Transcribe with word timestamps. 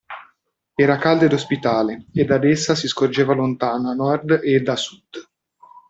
Era 0.73 0.97
calda 0.97 1.25
ed 1.25 1.33
ospitale, 1.33 2.07
e 2.11 2.25
da 2.25 2.39
essa 2.47 2.73
si 2.73 2.87
scorgeva 2.87 3.35
lontano 3.35 3.91
a 3.91 3.93
Nord 3.93 4.39
ed 4.43 4.67
a 4.67 4.75
Sud. 4.75 5.29